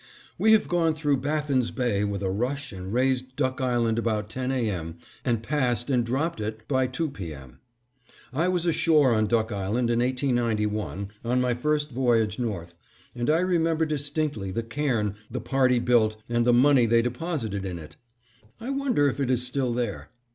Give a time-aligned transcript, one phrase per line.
[0.39, 4.51] We have gone through Baffin's Bay with a rush and raised Duck Island about ten
[4.51, 4.67] A.
[4.67, 4.97] M.
[5.23, 7.35] and passed and dropped it by two P.
[7.35, 7.59] M.
[8.33, 12.79] I was ashore on Duck Island in 1891, on my first voyage north,
[13.13, 17.77] and I remember distinctly the cairn the party built and the money they deposited in
[17.77, 17.95] it.
[18.59, 20.09] I wonder if it is still there?